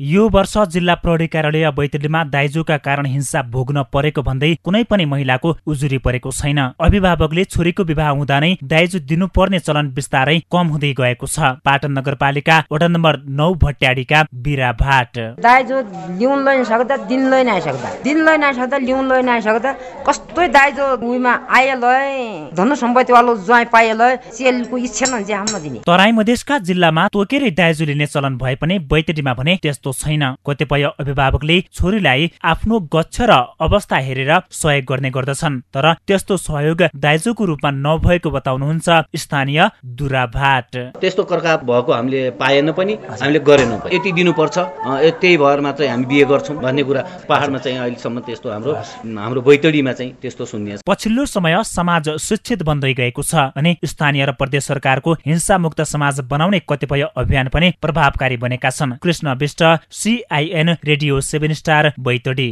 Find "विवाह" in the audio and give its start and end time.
7.84-8.08